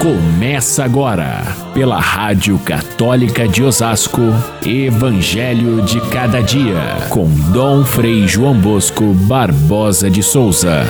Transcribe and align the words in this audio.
Começa 0.00 0.84
agora, 0.84 1.42
pela 1.72 1.98
Rádio 1.98 2.58
Católica 2.58 3.48
de 3.48 3.62
Osasco, 3.62 4.20
Evangelho 4.64 5.82
de 5.82 6.00
Cada 6.10 6.42
Dia, 6.42 7.08
com 7.10 7.26
Dom 7.50 7.82
Frei 7.82 8.28
João 8.28 8.60
Bosco 8.60 9.14
Barbosa 9.26 10.10
de 10.10 10.22
Souza. 10.22 10.82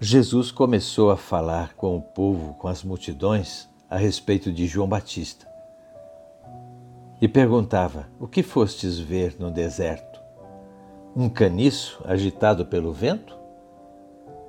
Jesus 0.00 0.50
começou 0.50 1.10
a 1.10 1.16
falar 1.16 1.74
com 1.74 1.96
o 1.96 2.02
povo, 2.02 2.54
com 2.54 2.68
as 2.68 2.82
multidões, 2.82 3.68
a 3.88 3.98
respeito 3.98 4.50
de 4.50 4.66
João 4.66 4.88
Batista. 4.88 5.46
E 7.20 7.28
perguntava: 7.28 8.08
O 8.18 8.26
que 8.26 8.42
fostes 8.42 8.98
ver 8.98 9.36
no 9.38 9.50
deserto? 9.50 10.11
Um 11.14 11.28
caniço 11.28 12.00
agitado 12.06 12.64
pelo 12.64 12.90
vento? 12.90 13.36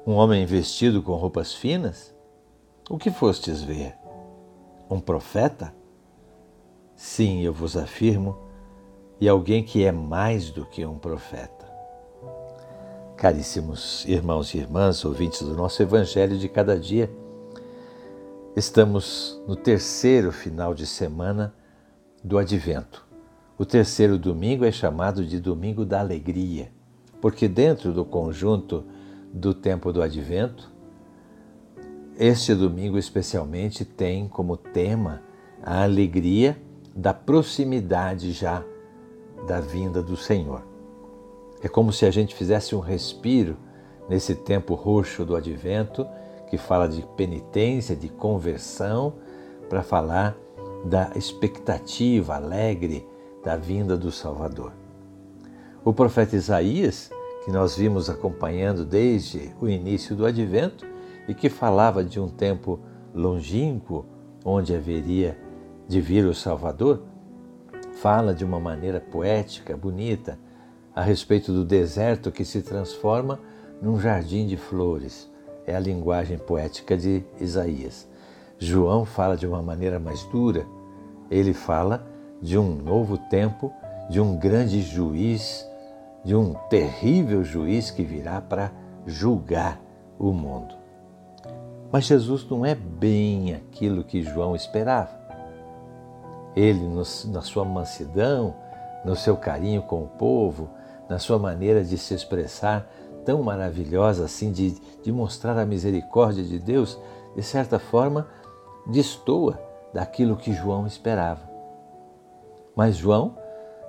Um 0.08 0.14
homem 0.14 0.46
vestido 0.46 1.04
com 1.04 1.14
roupas 1.16 1.54
finas? 1.54 2.16
O 2.90 2.98
que 2.98 3.12
fostes 3.12 3.62
ver? 3.62 3.94
Um 4.90 4.98
profeta? 4.98 5.76
Sim, 6.96 7.42
eu 7.42 7.52
vos 7.52 7.76
afirmo, 7.76 8.38
e 9.20 9.28
alguém 9.28 9.62
que 9.62 9.84
é 9.84 9.92
mais 9.92 10.52
do 10.52 10.66
que 10.66 10.86
um 10.86 10.98
profeta. 10.98 11.70
Caríssimos 13.18 14.06
irmãos 14.06 14.54
e 14.54 14.60
irmãs, 14.60 15.04
ouvintes 15.04 15.42
do 15.42 15.56
nosso 15.56 15.84
Evangelho 15.84 16.38
de 16.38 16.48
cada 16.48 16.80
dia, 16.80 17.12
estamos 18.56 19.42
no 19.46 19.58
terceiro 19.58 20.32
final 20.32 20.74
de 20.74 20.88
semana 20.88 21.54
do 22.24 22.38
Advento. 22.38 23.06
O 23.56 23.66
terceiro 23.66 24.18
domingo 24.18 24.66
é 24.66 24.72
chamado 24.72 25.24
de 25.24 25.40
Domingo 25.40 25.86
da 25.86 26.00
Alegria, 26.00 26.72
porque 27.22 27.48
dentro 27.48 27.92
do 27.92 28.04
conjunto 28.04 28.84
do 29.32 29.54
tempo 29.54 29.94
do 29.94 30.02
Advento, 30.02 30.72
este 32.18 32.56
domingo 32.56 32.98
especialmente 32.98 33.86
tem 33.86 34.28
como 34.28 34.58
tema 34.58 35.22
a 35.62 35.84
alegria 35.84 36.58
da 36.96 37.14
proximidade 37.14 38.32
já 38.32 38.64
da 39.48 39.60
vinda 39.60 40.02
do 40.02 40.18
Senhor. 40.18 40.64
É 41.62 41.68
como 41.68 41.94
se 41.94 42.08
a 42.08 42.12
gente 42.12 42.34
fizesse 42.34 42.76
um 42.76 42.80
respiro 42.80 43.56
nesse 44.10 44.34
tempo 44.34 44.74
roxo 44.74 45.24
do 45.24 45.36
advento, 45.36 46.08
que 46.50 46.58
fala 46.58 46.88
de 46.90 47.04
penitência, 47.16 47.96
de 47.96 48.10
conversão, 48.10 49.14
para 49.70 49.84
falar 49.84 50.36
da 50.86 51.12
expectativa 51.16 52.36
alegre 52.36 53.08
da 53.44 53.56
vinda 53.56 53.98
do 53.98 54.12
Salvador. 54.12 54.72
O 55.84 55.94
profeta 55.94 56.36
Isaías, 56.36 57.12
que 57.44 57.52
nós 57.52 57.76
vimos 57.76 58.10
acompanhando 58.10 58.86
desde 58.86 59.52
o 59.60 59.68
início 59.68 60.16
do 60.16 60.26
advento 60.26 60.86
e 61.28 61.34
que 61.34 61.50
falava 61.50 62.04
de 62.04 62.20
um 62.20 62.30
tempo 62.30 62.80
longínquo 63.14 64.06
onde 64.46 64.76
haveria 64.76 65.38
de 65.88 66.00
vir 66.00 66.26
o 66.26 66.34
Salvador, 66.34 67.04
fala 67.96 68.34
de 68.34 68.46
uma 68.46 68.60
maneira 68.60 69.00
poética, 69.00 69.76
bonita, 69.76 70.40
a 70.96 71.02
respeito 71.02 71.52
do 71.52 71.66
deserto 71.66 72.32
que 72.32 72.46
se 72.46 72.62
transforma 72.62 73.40
num 73.82 74.00
jardim 74.00 74.48
de 74.48 74.56
flores. 74.56 75.30
É 75.66 75.76
a 75.76 75.80
linguagem 75.80 76.38
poética 76.38 76.96
de 76.96 77.24
Isaías. 77.40 78.08
João 78.58 79.04
fala 79.06 79.36
de 79.36 79.46
uma 79.48 79.62
maneira 79.62 80.00
mais 80.00 80.24
dura. 80.26 80.66
Ele 81.30 81.54
fala 81.54 82.08
de 82.44 82.58
um 82.58 82.76
novo 82.76 83.18
tempo, 83.18 83.72
de 84.10 84.20
um 84.20 84.36
grande 84.36 84.82
juiz, 84.82 85.66
de 86.26 86.36
um 86.36 86.54
terrível 86.70 87.42
juiz 87.42 87.90
que 87.90 88.04
virá 88.04 88.42
para 88.42 88.70
julgar 89.06 89.80
o 90.20 90.34
mundo. 90.34 90.76
Mas 91.90 92.04
Jesus 92.04 92.46
não 92.50 92.66
é 92.66 92.76
bem 92.76 93.56
aquilo 93.56 94.04
que 94.04 94.22
João 94.22 94.58
esperava. 94.58 95.24
Ele, 96.54 96.86
na 97.32 97.42
sua 97.42 97.64
mansidão, 97.64 98.54
no 99.06 99.16
seu 99.16 99.38
carinho 99.38 99.82
com 99.84 100.04
o 100.04 100.08
povo, 100.08 100.70
na 101.08 101.20
sua 101.20 101.40
maneira 101.40 101.82
de 101.82 101.98
se 101.98 102.14
expressar 102.14 102.90
tão 103.24 103.42
maravilhosa 103.42 104.26
assim, 104.26 104.52
de, 104.52 104.72
de 105.02 105.12
mostrar 105.14 105.58
a 105.58 105.66
misericórdia 105.66 106.44
de 106.44 106.60
Deus, 106.60 107.00
de 107.38 107.42
certa 107.42 107.80
forma, 107.80 108.28
destoa 108.86 109.58
daquilo 109.94 110.36
que 110.36 110.52
João 110.52 110.86
esperava. 110.86 111.53
Mas 112.76 112.98
João 112.98 113.38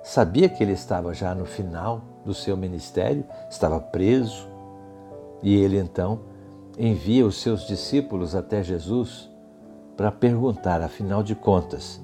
sabia 0.03 0.47
que 0.47 0.63
ele 0.63 0.73
estava 0.73 1.13
já 1.13 1.33
no 1.33 1.45
final 1.45 2.01
do 2.23 2.33
seu 2.33 2.55
ministério, 2.55 3.23
estava 3.49 3.79
preso, 3.79 4.47
e 5.41 5.55
ele 5.55 5.77
então 5.77 6.19
envia 6.77 7.25
os 7.25 7.41
seus 7.41 7.67
discípulos 7.67 8.35
até 8.35 8.63
Jesus 8.63 9.29
para 9.95 10.11
perguntar, 10.11 10.81
afinal 10.81 11.23
de 11.23 11.35
contas, 11.35 12.01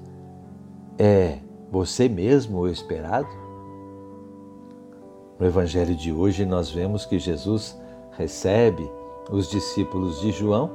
é 0.98 1.38
você 1.70 2.08
mesmo 2.08 2.58
o 2.58 2.68
esperado? 2.68 3.28
No 5.38 5.46
Evangelho 5.46 5.94
de 5.94 6.12
hoje, 6.12 6.44
nós 6.44 6.70
vemos 6.70 7.04
que 7.04 7.18
Jesus 7.18 7.78
recebe 8.12 8.88
os 9.30 9.48
discípulos 9.48 10.20
de 10.20 10.30
João 10.30 10.70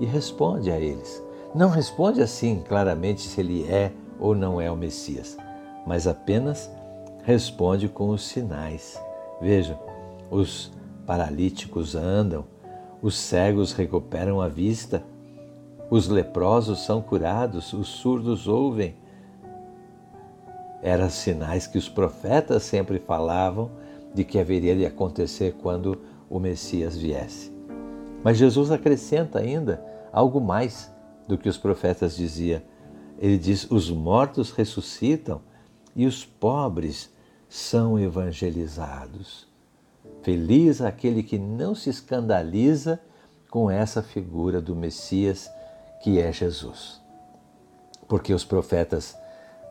e 0.00 0.06
responde 0.06 0.70
a 0.70 0.78
eles. 0.78 1.22
Não 1.54 1.70
responde 1.70 2.20
assim 2.20 2.62
claramente 2.66 3.22
se 3.22 3.40
ele 3.40 3.64
é 3.70 3.92
ou 4.18 4.34
não 4.34 4.60
é 4.60 4.70
o 4.70 4.76
Messias, 4.76 5.36
mas 5.88 6.06
apenas 6.06 6.70
responde 7.24 7.88
com 7.88 8.10
os 8.10 8.22
sinais. 8.22 9.00
Veja, 9.40 9.78
os 10.30 10.70
paralíticos 11.06 11.94
andam, 11.94 12.44
os 13.00 13.16
cegos 13.16 13.72
recuperam 13.72 14.38
a 14.38 14.48
vista, 14.48 15.02
os 15.90 16.06
leprosos 16.06 16.84
são 16.84 17.00
curados, 17.00 17.72
os 17.72 17.88
surdos 17.88 18.46
ouvem. 18.46 18.96
Eram 20.82 21.08
sinais 21.08 21.66
que 21.66 21.78
os 21.78 21.88
profetas 21.88 22.64
sempre 22.64 22.98
falavam 22.98 23.70
de 24.14 24.24
que 24.24 24.38
haveria 24.38 24.76
de 24.76 24.84
acontecer 24.84 25.56
quando 25.62 26.02
o 26.28 26.38
Messias 26.38 26.98
viesse. 26.98 27.50
Mas 28.22 28.36
Jesus 28.36 28.70
acrescenta 28.70 29.38
ainda 29.38 29.82
algo 30.12 30.38
mais 30.38 30.92
do 31.26 31.38
que 31.38 31.48
os 31.48 31.56
profetas 31.56 32.14
diziam. 32.14 32.60
Ele 33.18 33.38
diz: 33.38 33.70
os 33.70 33.90
mortos 33.90 34.50
ressuscitam 34.50 35.47
e 35.94 36.06
os 36.06 36.24
pobres 36.24 37.10
são 37.48 37.98
evangelizados. 37.98 39.46
Feliz 40.22 40.80
aquele 40.80 41.22
que 41.22 41.38
não 41.38 41.74
se 41.74 41.88
escandaliza 41.90 43.00
com 43.50 43.70
essa 43.70 44.02
figura 44.02 44.60
do 44.60 44.76
Messias 44.76 45.50
que 46.02 46.20
é 46.20 46.32
Jesus. 46.32 47.00
Porque 48.06 48.32
os 48.32 48.44
profetas 48.44 49.16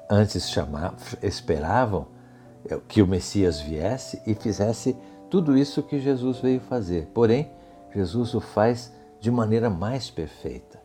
antes 0.10 0.50
chamavam, 0.50 0.98
esperavam 1.22 2.08
que 2.88 3.02
o 3.02 3.08
Messias 3.08 3.60
viesse 3.60 4.22
e 4.26 4.34
fizesse 4.34 4.96
tudo 5.30 5.58
isso 5.58 5.84
que 5.84 6.00
Jesus 6.00 6.40
veio 6.40 6.60
fazer. 6.62 7.08
Porém, 7.14 7.52
Jesus 7.94 8.34
o 8.34 8.40
faz 8.40 8.92
de 9.20 9.32
maneira 9.32 9.70
mais 9.70 10.10
perfeita. 10.10 10.82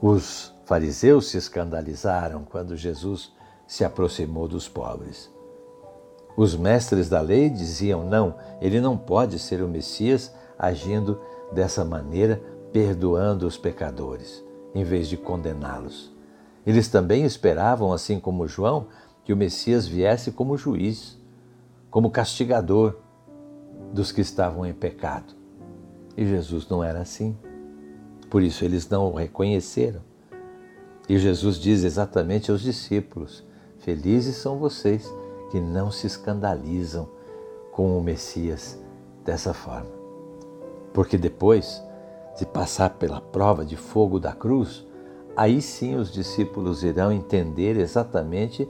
Os 0.00 0.54
fariseus 0.68 1.28
se 1.30 1.38
escandalizaram 1.38 2.44
quando 2.44 2.76
Jesus 2.76 3.32
se 3.66 3.86
aproximou 3.86 4.46
dos 4.46 4.68
pobres. 4.68 5.32
Os 6.36 6.54
mestres 6.54 7.08
da 7.08 7.22
lei 7.22 7.48
diziam: 7.48 8.04
não, 8.04 8.34
ele 8.60 8.78
não 8.78 8.94
pode 8.94 9.38
ser 9.38 9.62
o 9.62 9.68
Messias 9.68 10.30
agindo 10.58 11.18
dessa 11.50 11.86
maneira, 11.86 12.42
perdoando 12.70 13.46
os 13.46 13.56
pecadores, 13.56 14.44
em 14.74 14.84
vez 14.84 15.08
de 15.08 15.16
condená-los. 15.16 16.12
Eles 16.66 16.86
também 16.88 17.24
esperavam, 17.24 17.90
assim 17.90 18.20
como 18.20 18.46
João, 18.46 18.88
que 19.24 19.32
o 19.32 19.36
Messias 19.36 19.86
viesse 19.86 20.32
como 20.32 20.58
juiz, 20.58 21.18
como 21.90 22.10
castigador 22.10 22.96
dos 23.90 24.12
que 24.12 24.20
estavam 24.20 24.66
em 24.66 24.74
pecado. 24.74 25.32
E 26.14 26.26
Jesus 26.26 26.68
não 26.68 26.84
era 26.84 27.00
assim. 27.00 27.34
Por 28.28 28.42
isso 28.42 28.66
eles 28.66 28.86
não 28.86 29.06
o 29.06 29.14
reconheceram. 29.14 30.02
E 31.08 31.16
Jesus 31.18 31.56
diz 31.56 31.84
exatamente 31.84 32.50
aos 32.50 32.60
discípulos: 32.60 33.42
Felizes 33.78 34.36
são 34.36 34.58
vocês 34.58 35.10
que 35.50 35.58
não 35.58 35.90
se 35.90 36.06
escandalizam 36.06 37.08
com 37.72 37.96
o 37.96 38.02
Messias 38.02 38.78
dessa 39.24 39.54
forma. 39.54 39.90
Porque 40.92 41.16
depois 41.16 41.82
de 42.38 42.44
passar 42.44 42.90
pela 42.90 43.20
prova 43.20 43.64
de 43.64 43.76
fogo 43.76 44.20
da 44.20 44.32
cruz, 44.32 44.86
aí 45.36 45.62
sim 45.62 45.96
os 45.96 46.12
discípulos 46.12 46.82
irão 46.82 47.10
entender 47.10 47.76
exatamente 47.78 48.68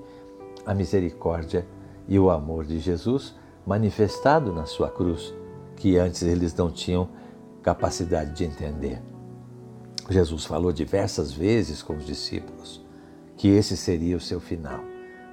a 0.64 0.73
misericórdia 0.75 1.67
e 2.06 2.19
o 2.19 2.31
amor 2.31 2.64
de 2.64 2.79
Jesus 2.79 3.35
manifestado 3.67 4.52
na 4.52 4.64
sua 4.64 4.88
cruz, 4.88 5.35
que 5.76 5.99
antes 5.99 6.23
eles 6.23 6.55
não 6.55 6.70
tinham 6.70 7.08
capacidade 7.62 8.35
de 8.35 8.44
entender. 8.44 9.02
Jesus 10.08 10.44
falou 10.44 10.72
diversas 10.72 11.32
vezes 11.32 11.82
com 11.82 11.96
os 11.96 12.06
discípulos 12.06 12.84
que 13.37 13.49
esse 13.49 13.76
seria 13.76 14.16
o 14.16 14.20
seu 14.20 14.40
final 14.40 14.81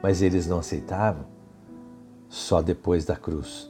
mas 0.06 0.22
eles 0.22 0.46
não 0.46 0.60
aceitavam. 0.60 1.26
só 2.30 2.62
depois 2.62 3.06
da 3.06 3.16
cruz, 3.16 3.68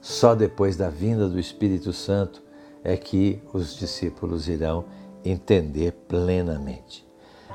só 0.00 0.34
depois 0.34 0.78
da 0.78 0.88
vinda 0.88 1.28
do 1.28 1.38
Espírito 1.38 1.92
Santo 1.92 2.42
é 2.82 2.96
que 2.96 3.42
os 3.52 3.76
discípulos 3.76 4.48
irão 4.48 4.86
entender 5.22 5.92
plenamente. 6.08 7.06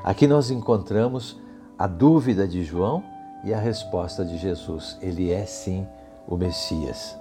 Aqui 0.04 0.28
nós 0.28 0.48
encontramos 0.48 1.40
a 1.76 1.88
dúvida 1.88 2.46
de 2.46 2.62
João 2.62 3.02
e 3.42 3.52
a 3.52 3.58
resposta 3.58 4.24
de 4.24 4.38
Jesus. 4.38 4.96
Ele 5.02 5.32
é 5.32 5.44
sim 5.44 5.84
o 6.28 6.36
Messias, 6.36 7.18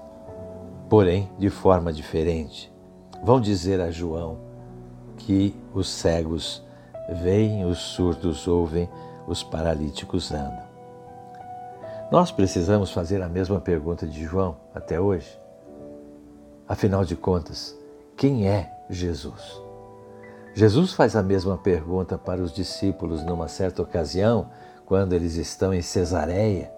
porém 0.87 1.27
de 1.39 1.49
forma 1.49 1.91
diferente. 1.91 2.71
Vão 3.23 3.41
dizer 3.41 3.81
a 3.81 3.89
João 3.89 4.37
que 5.19 5.55
os 5.73 5.87
cegos 5.87 6.63
veem, 7.21 7.65
os 7.65 7.77
surdos 7.77 8.47
ouvem, 8.47 8.89
os 9.27 9.43
paralíticos 9.43 10.31
andam. 10.31 10.67
Nós 12.11 12.31
precisamos 12.31 12.91
fazer 12.91 13.21
a 13.21 13.29
mesma 13.29 13.59
pergunta 13.59 14.07
de 14.07 14.23
João 14.23 14.57
até 14.73 14.99
hoje. 14.99 15.39
Afinal 16.67 17.05
de 17.05 17.15
contas, 17.15 17.77
quem 18.17 18.47
é 18.47 18.71
Jesus? 18.89 19.61
Jesus 20.55 20.93
faz 20.93 21.15
a 21.15 21.21
mesma 21.21 21.57
pergunta 21.57 22.17
para 22.17 22.41
os 22.41 22.51
discípulos 22.51 23.23
numa 23.23 23.47
certa 23.47 23.83
ocasião, 23.83 24.49
quando 24.85 25.13
eles 25.13 25.35
estão 25.35 25.71
em 25.71 25.81
Cesareia, 25.81 26.71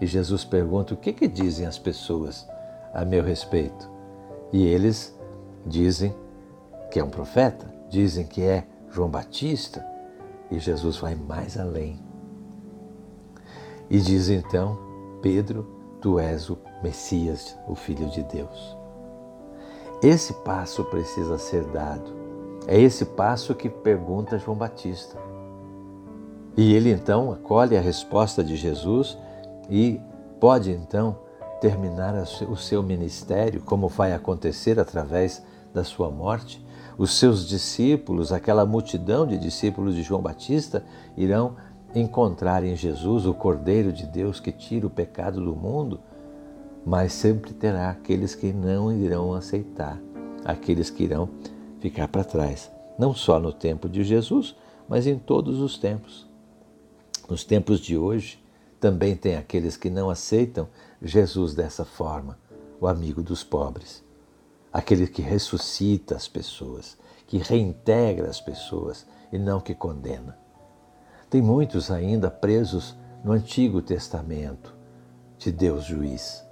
e 0.00 0.06
Jesus 0.06 0.44
pergunta: 0.44 0.94
O 0.94 0.96
que, 0.96 1.12
que 1.12 1.28
dizem 1.28 1.66
as 1.66 1.78
pessoas 1.78 2.48
a 2.94 3.04
meu 3.04 3.22
respeito? 3.22 3.90
E 4.52 4.66
eles 4.66 5.14
dizem 5.66 6.14
que 6.92 7.00
é 7.00 7.04
um 7.04 7.08
profeta, 7.08 7.66
dizem 7.88 8.26
que 8.26 8.42
é 8.42 8.66
João 8.90 9.08
Batista, 9.08 9.82
e 10.50 10.58
Jesus 10.58 10.98
vai 10.98 11.14
mais 11.14 11.58
além. 11.58 11.98
E 13.88 13.98
diz 13.98 14.28
então: 14.28 14.78
Pedro, 15.22 15.66
tu 16.02 16.18
és 16.18 16.50
o 16.50 16.58
Messias, 16.82 17.56
o 17.66 17.74
Filho 17.74 18.10
de 18.10 18.22
Deus. 18.24 18.76
Esse 20.02 20.34
passo 20.44 20.84
precisa 20.84 21.38
ser 21.38 21.64
dado. 21.64 22.12
É 22.66 22.78
esse 22.78 23.06
passo 23.06 23.54
que 23.54 23.70
pergunta 23.70 24.38
João 24.38 24.56
Batista. 24.56 25.16
E 26.54 26.74
ele 26.74 26.90
então 26.90 27.32
acolhe 27.32 27.74
a 27.74 27.80
resposta 27.80 28.44
de 28.44 28.54
Jesus 28.54 29.16
e 29.70 29.98
pode 30.38 30.70
então 30.70 31.16
terminar 31.58 32.14
o 32.46 32.56
seu 32.56 32.82
ministério, 32.82 33.62
como 33.62 33.88
vai 33.88 34.12
acontecer 34.12 34.78
através 34.78 35.42
da 35.72 35.84
sua 35.84 36.10
morte. 36.10 36.61
Os 36.98 37.18
seus 37.18 37.48
discípulos, 37.48 38.32
aquela 38.32 38.66
multidão 38.66 39.26
de 39.26 39.38
discípulos 39.38 39.94
de 39.94 40.02
João 40.02 40.20
Batista, 40.20 40.84
irão 41.16 41.56
encontrar 41.94 42.64
em 42.64 42.76
Jesus 42.76 43.26
o 43.26 43.34
Cordeiro 43.34 43.92
de 43.92 44.06
Deus 44.06 44.40
que 44.40 44.52
tira 44.52 44.86
o 44.86 44.90
pecado 44.90 45.40
do 45.40 45.54
mundo, 45.54 46.00
mas 46.84 47.12
sempre 47.12 47.52
terá 47.52 47.90
aqueles 47.90 48.34
que 48.34 48.52
não 48.52 48.92
irão 48.92 49.32
aceitar, 49.34 50.00
aqueles 50.44 50.90
que 50.90 51.04
irão 51.04 51.28
ficar 51.80 52.08
para 52.08 52.24
trás, 52.24 52.70
não 52.98 53.14
só 53.14 53.38
no 53.38 53.52
tempo 53.52 53.88
de 53.88 54.04
Jesus, 54.04 54.56
mas 54.88 55.06
em 55.06 55.18
todos 55.18 55.60
os 55.60 55.78
tempos. 55.78 56.26
Nos 57.28 57.44
tempos 57.44 57.80
de 57.80 57.96
hoje, 57.96 58.42
também 58.80 59.16
tem 59.16 59.36
aqueles 59.36 59.76
que 59.76 59.88
não 59.88 60.10
aceitam 60.10 60.68
Jesus 61.00 61.54
dessa 61.54 61.84
forma, 61.84 62.38
o 62.80 62.86
amigo 62.86 63.22
dos 63.22 63.44
pobres, 63.44 64.02
aquele 64.72 65.06
que 65.06 65.20
ressuscita 65.20 66.16
as 66.16 66.26
pessoas, 66.26 66.96
que 67.26 67.38
reintegra 67.38 68.28
as 68.28 68.40
pessoas 68.40 69.06
e 69.32 69.38
não 69.38 69.60
que 69.60 69.74
condena. 69.74 70.38
Tem 71.28 71.42
muitos 71.42 71.90
ainda 71.90 72.30
presos 72.30 72.96
no 73.24 73.32
Antigo 73.32 73.82
Testamento 73.82 74.74
de 75.38 75.52
Deus 75.52 75.84
juiz. 75.84 76.44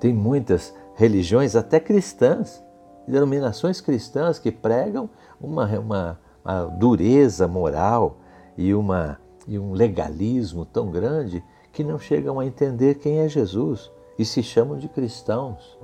Tem 0.00 0.12
muitas 0.12 0.74
religiões, 0.94 1.56
até 1.56 1.80
cristãs, 1.80 2.62
denominações 3.06 3.80
cristãs 3.80 4.38
que 4.38 4.52
pregam 4.52 5.08
uma, 5.40 5.66
uma, 5.78 6.20
uma 6.44 6.64
dureza 6.64 7.48
moral 7.48 8.18
e, 8.56 8.74
uma, 8.74 9.18
e 9.46 9.58
um 9.58 9.72
legalismo 9.72 10.64
tão 10.64 10.90
grande 10.90 11.42
que 11.72 11.82
não 11.84 11.98
chegam 11.98 12.38
a 12.38 12.46
entender 12.46 12.96
quem 12.96 13.20
é 13.20 13.28
Jesus 13.28 13.90
e 14.18 14.24
se 14.24 14.42
chamam 14.42 14.76
de 14.76 14.88
cristãos. 14.88 15.78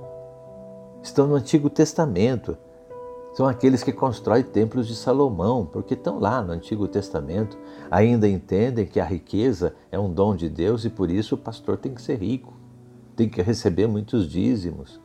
Estão 1.05 1.27
no 1.27 1.35
Antigo 1.35 1.69
Testamento, 1.69 2.57
são 3.35 3.45
aqueles 3.45 3.83
que 3.83 3.93
constroem 3.93 4.41
templos 4.41 4.87
de 4.87 4.95
Salomão, 4.95 5.63
porque 5.63 5.93
estão 5.93 6.17
lá 6.17 6.41
no 6.41 6.51
Antigo 6.51 6.87
Testamento, 6.87 7.59
ainda 7.91 8.27
entendem 8.27 8.87
que 8.87 8.99
a 8.99 9.05
riqueza 9.05 9.75
é 9.91 9.99
um 9.99 10.11
dom 10.11 10.35
de 10.35 10.49
Deus 10.49 10.83
e 10.83 10.89
por 10.89 11.11
isso 11.11 11.35
o 11.35 11.37
pastor 11.37 11.77
tem 11.77 11.93
que 11.93 12.01
ser 12.01 12.15
rico, 12.15 12.55
tem 13.15 13.29
que 13.29 13.39
receber 13.39 13.85
muitos 13.85 14.27
dízimos. 14.27 14.99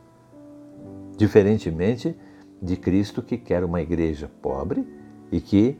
Diferentemente 1.17 2.17
de 2.59 2.75
Cristo 2.77 3.21
que 3.21 3.37
quer 3.37 3.63
uma 3.63 3.79
igreja 3.79 4.27
pobre 4.41 4.83
e 5.31 5.39
que 5.39 5.77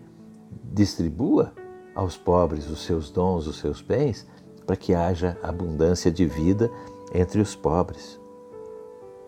distribua 0.72 1.52
aos 1.96 2.16
pobres 2.16 2.70
os 2.70 2.84
seus 2.86 3.10
dons, 3.10 3.48
os 3.48 3.58
seus 3.58 3.82
bens, 3.82 4.28
para 4.68 4.76
que 4.76 4.94
haja 4.94 5.36
abundância 5.42 6.12
de 6.12 6.28
vida 6.28 6.70
entre 7.12 7.42
os 7.42 7.56
pobres. 7.56 8.21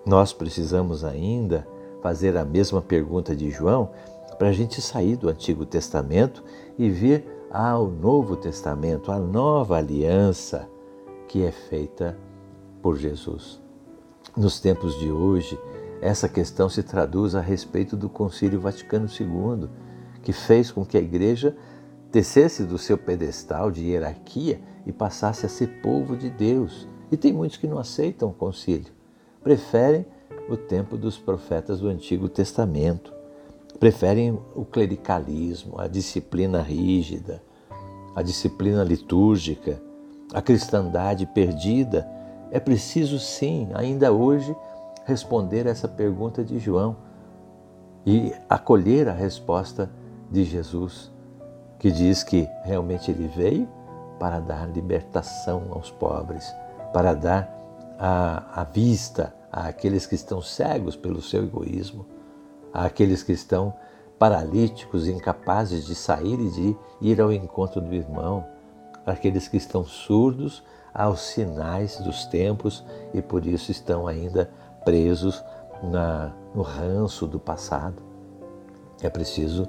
Nós 0.05 0.33
precisamos 0.33 1.03
ainda 1.03 1.67
fazer 2.01 2.35
a 2.35 2.43
mesma 2.43 2.81
pergunta 2.81 3.35
de 3.35 3.49
João 3.49 3.91
para 4.37 4.49
a 4.49 4.53
gente 4.53 4.81
sair 4.81 5.15
do 5.15 5.29
Antigo 5.29 5.65
Testamento 5.65 6.43
e 6.77 6.89
vir 6.89 7.25
ao 7.49 7.87
Novo 7.87 8.35
Testamento, 8.35 9.11
a 9.11 9.19
nova 9.19 9.77
aliança 9.77 10.67
que 11.27 11.43
é 11.43 11.51
feita 11.51 12.17
por 12.81 12.97
Jesus. 12.97 13.61
Nos 14.35 14.59
tempos 14.59 14.97
de 14.99 15.11
hoje, 15.11 15.57
essa 16.01 16.27
questão 16.27 16.67
se 16.67 16.83
traduz 16.83 17.35
a 17.35 17.39
respeito 17.39 17.95
do 17.95 18.09
Concílio 18.09 18.59
Vaticano 18.59 19.07
II, 19.07 19.69
que 20.21 20.33
fez 20.33 20.71
com 20.71 20.83
que 20.83 20.97
a 20.97 21.01
Igreja 21.01 21.55
descesse 22.11 22.63
do 22.63 22.77
seu 22.77 22.97
pedestal 22.97 23.71
de 23.71 23.85
hierarquia 23.85 24.59
e 24.85 24.91
passasse 24.91 25.45
a 25.45 25.49
ser 25.49 25.81
povo 25.81 26.17
de 26.17 26.29
Deus. 26.29 26.87
E 27.11 27.15
tem 27.15 27.31
muitos 27.31 27.57
que 27.57 27.67
não 27.67 27.77
aceitam 27.77 28.29
o 28.29 28.33
concílio, 28.33 28.91
preferem 29.43 30.05
o 30.49 30.55
tempo 30.55 30.97
dos 30.97 31.17
profetas 31.17 31.79
do 31.79 31.87
Antigo 31.87 32.29
Testamento. 32.29 33.13
Preferem 33.79 34.39
o 34.55 34.63
clericalismo, 34.63 35.79
a 35.79 35.87
disciplina 35.87 36.61
rígida, 36.61 37.41
a 38.15 38.21
disciplina 38.21 38.83
litúrgica, 38.83 39.81
a 40.33 40.41
cristandade 40.41 41.25
perdida. 41.25 42.07
É 42.51 42.59
preciso, 42.59 43.19
sim, 43.19 43.69
ainda 43.73 44.11
hoje, 44.11 44.55
responder 45.05 45.65
essa 45.65 45.87
pergunta 45.87 46.43
de 46.43 46.59
João 46.59 46.95
e 48.05 48.33
acolher 48.49 49.09
a 49.09 49.13
resposta 49.13 49.89
de 50.31 50.43
Jesus, 50.43 51.11
que 51.79 51.91
diz 51.91 52.23
que 52.23 52.47
realmente 52.63 53.11
ele 53.11 53.27
veio 53.27 53.67
para 54.19 54.39
dar 54.39 54.69
libertação 54.69 55.63
aos 55.71 55.91
pobres, 55.91 56.53
para 56.93 57.13
dar 57.13 57.62
a 57.99 58.67
vista 58.71 59.33
àqueles 59.51 60.05
que 60.05 60.15
estão 60.15 60.41
cegos 60.41 60.95
pelo 60.95 61.21
seu 61.21 61.43
egoísmo, 61.43 62.05
àqueles 62.73 63.21
que 63.21 63.31
estão 63.31 63.73
paralíticos, 64.17 65.07
incapazes 65.07 65.85
de 65.85 65.95
sair 65.95 66.39
e 66.39 66.49
de 66.49 66.77
ir 67.01 67.21
ao 67.21 67.31
encontro 67.31 67.81
do 67.81 67.93
irmão, 67.93 68.45
àqueles 69.05 69.47
que 69.47 69.57
estão 69.57 69.83
surdos 69.83 70.63
aos 70.93 71.21
sinais 71.21 71.97
dos 71.97 72.25
tempos 72.25 72.83
e 73.13 73.21
por 73.21 73.45
isso 73.45 73.71
estão 73.71 74.07
ainda 74.07 74.49
presos 74.85 75.43
na, 75.83 76.31
no 76.53 76.61
ranço 76.61 77.27
do 77.27 77.39
passado. 77.39 78.01
É 79.01 79.09
preciso 79.09 79.67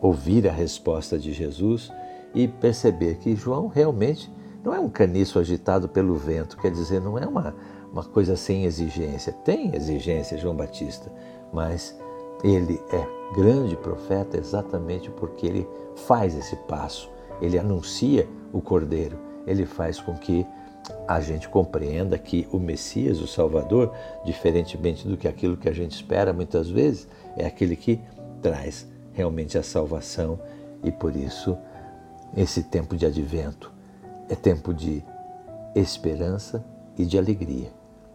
ouvir 0.00 0.48
a 0.48 0.52
resposta 0.52 1.18
de 1.18 1.32
Jesus 1.32 1.90
e 2.34 2.48
perceber 2.48 3.16
que 3.18 3.36
João 3.36 3.68
realmente 3.68 4.30
não 4.64 4.74
é 4.74 4.80
um 4.80 4.88
caniço 4.88 5.38
agitado 5.38 5.86
pelo 5.86 6.14
vento, 6.14 6.56
quer 6.56 6.70
dizer, 6.70 6.98
não 6.98 7.18
é 7.18 7.26
uma, 7.26 7.54
uma 7.92 8.02
coisa 8.02 8.34
sem 8.34 8.64
exigência. 8.64 9.30
Tem 9.30 9.76
exigência, 9.76 10.38
João 10.38 10.56
Batista, 10.56 11.12
mas 11.52 11.94
ele 12.42 12.80
é 12.90 13.06
grande 13.34 13.76
profeta 13.76 14.38
exatamente 14.38 15.10
porque 15.10 15.46
ele 15.46 15.68
faz 16.06 16.34
esse 16.34 16.56
passo, 16.56 17.10
ele 17.42 17.58
anuncia 17.58 18.26
o 18.54 18.62
Cordeiro, 18.62 19.18
ele 19.46 19.66
faz 19.66 20.00
com 20.00 20.14
que 20.14 20.46
a 21.06 21.20
gente 21.20 21.46
compreenda 21.48 22.16
que 22.16 22.48
o 22.50 22.58
Messias, 22.58 23.20
o 23.20 23.26
Salvador, 23.26 23.92
diferentemente 24.24 25.06
do 25.06 25.16
que 25.16 25.28
aquilo 25.28 25.58
que 25.58 25.68
a 25.68 25.72
gente 25.72 25.92
espera 25.92 26.32
muitas 26.32 26.70
vezes, 26.70 27.06
é 27.36 27.46
aquele 27.46 27.76
que 27.76 28.00
traz 28.40 28.86
realmente 29.12 29.58
a 29.58 29.62
salvação 29.62 30.38
e 30.82 30.90
por 30.90 31.14
isso 31.14 31.56
esse 32.36 32.62
tempo 32.62 32.96
de 32.96 33.06
advento 33.06 33.73
é 34.28 34.34
tempo 34.34 34.72
de 34.72 35.04
esperança 35.74 36.64
e 36.96 37.04
de 37.04 37.18
alegria. 37.18 37.72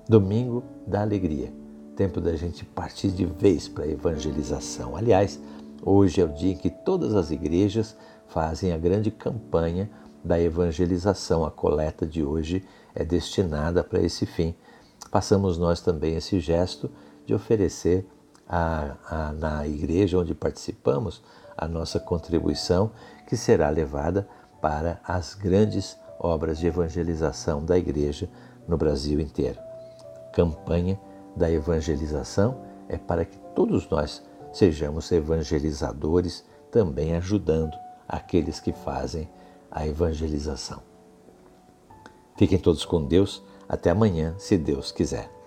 Domingo 0.08 0.64
da 0.88 1.02
alegria, 1.02 1.54
tempo 1.96 2.20
da 2.20 2.36
gente 2.36 2.66
partir 2.66 3.10
de 3.10 3.26
vez 3.26 3.68
para 3.68 3.84
a 3.84 3.88
evangelização. 3.88 4.96
Aliás, 4.96 5.40
hoje 5.84 6.22
é 6.22 6.26
o 6.26 6.30
dia 6.30 6.54
em 6.54 6.58
que 6.58 6.70
todas 6.70 7.14
as 7.16 7.30
igrejas 7.30 7.96
fazem 8.28 8.72
a 8.72 8.78
grande 8.78 9.12
campanha 9.12 9.90
da 10.24 10.40
evangelização. 10.40 11.46
A 11.46 11.52
coleta 11.52 12.06
de 12.06 12.24
hoje 12.24 12.66
é 12.96 13.04
destinada 13.04 13.84
para 13.84 14.02
esse 14.02 14.26
fim. 14.26 14.56
Passamos 15.12 15.58
nós 15.58 15.82
também 15.82 16.16
esse 16.16 16.40
gesto 16.40 16.90
de 17.26 17.34
oferecer 17.34 18.08
a, 18.48 18.96
a, 19.08 19.34
na 19.34 19.68
igreja 19.68 20.18
onde 20.18 20.34
participamos 20.34 21.22
a 21.56 21.68
nossa 21.68 22.00
contribuição, 22.00 22.92
que 23.28 23.38
será 23.38 23.70
levada 23.70 24.28
para 24.62 25.00
as 25.04 25.34
grandes 25.34 25.98
obras 26.20 26.60
de 26.60 26.68
evangelização 26.68 27.64
da 27.64 27.78
igreja 27.78 28.30
no 28.68 28.78
Brasil 28.78 29.20
inteiro. 29.20 29.60
Campanha 30.34 31.00
da 31.36 31.50
evangelização 31.50 32.62
é 32.88 32.98
para 32.98 33.26
que 33.26 33.38
todos 33.56 33.90
nós 33.90 34.24
sejamos 34.52 35.12
evangelizadores, 35.12 36.44
também 36.72 37.16
ajudando 37.16 37.78
aqueles 38.08 38.60
que 38.60 38.74
fazem 38.74 39.30
a 39.72 39.86
evangelização. 39.86 40.82
Fiquem 42.38 42.58
todos 42.58 42.86
com 42.86 43.06
Deus. 43.06 43.44
Até 43.68 43.92
amanhã, 43.92 44.34
se 44.40 44.58
Deus 44.58 44.92
quiser. 44.92 45.39